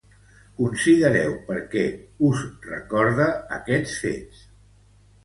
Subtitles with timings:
[0.59, 1.83] Considereu per què
[2.31, 4.41] us recorde aquests fets;